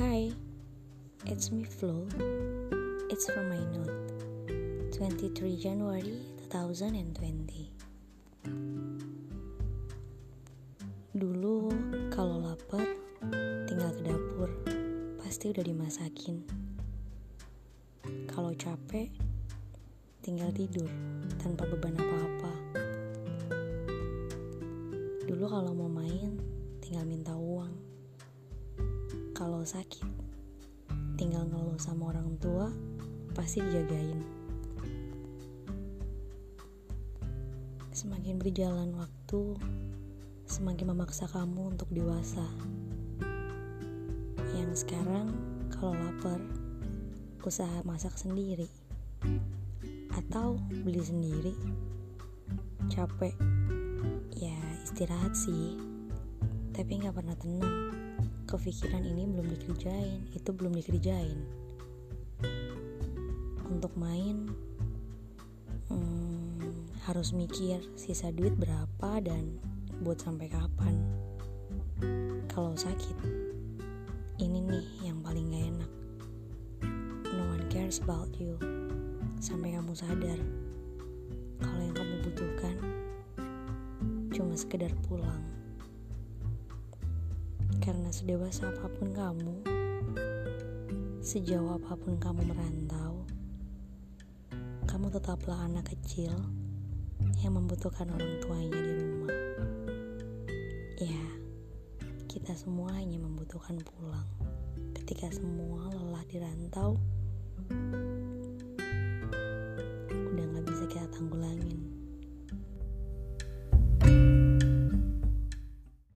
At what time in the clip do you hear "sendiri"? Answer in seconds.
48.20-48.68, 51.00-51.56